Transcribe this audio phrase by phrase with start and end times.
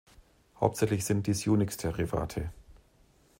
[0.59, 2.49] Hauptsächlich sind dies Unix-Derivate.